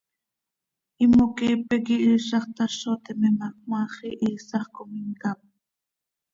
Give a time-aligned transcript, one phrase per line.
[1.03, 5.39] Imoqueepe quih iizax tazo teme ma, cmaax ihiisax com imcáp.